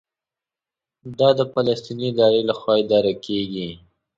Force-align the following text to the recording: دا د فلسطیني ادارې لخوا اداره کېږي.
دا 1.19 1.29
د 1.39 1.41
فلسطیني 1.51 2.05
ادارې 2.13 2.41
لخوا 2.49 2.73
اداره 2.83 3.13
کېږي. 3.25 3.69